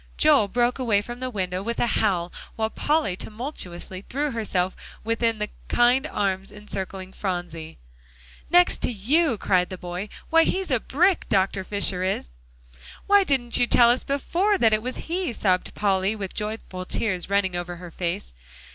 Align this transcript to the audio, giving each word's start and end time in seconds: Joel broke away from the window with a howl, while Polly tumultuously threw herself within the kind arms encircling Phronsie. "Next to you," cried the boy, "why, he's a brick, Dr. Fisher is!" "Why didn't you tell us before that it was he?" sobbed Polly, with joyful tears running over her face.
Joel 0.17 0.47
broke 0.47 0.79
away 0.79 1.03
from 1.03 1.19
the 1.19 1.29
window 1.29 1.61
with 1.61 1.79
a 1.79 1.85
howl, 1.85 2.33
while 2.55 2.71
Polly 2.71 3.15
tumultuously 3.15 4.01
threw 4.09 4.31
herself 4.31 4.75
within 5.03 5.37
the 5.37 5.49
kind 5.67 6.07
arms 6.07 6.51
encircling 6.51 7.13
Phronsie. 7.13 7.77
"Next 8.49 8.79
to 8.81 8.91
you," 8.91 9.37
cried 9.37 9.69
the 9.69 9.77
boy, 9.77 10.09
"why, 10.31 10.43
he's 10.43 10.71
a 10.71 10.79
brick, 10.79 11.29
Dr. 11.29 11.63
Fisher 11.63 12.01
is!" 12.01 12.31
"Why 13.05 13.23
didn't 13.23 13.57
you 13.57 13.67
tell 13.67 13.91
us 13.91 14.03
before 14.03 14.57
that 14.57 14.73
it 14.73 14.81
was 14.81 14.97
he?" 15.05 15.31
sobbed 15.33 15.75
Polly, 15.75 16.15
with 16.15 16.33
joyful 16.33 16.83
tears 16.83 17.29
running 17.29 17.55
over 17.55 17.75
her 17.75 17.91
face. 17.91 18.33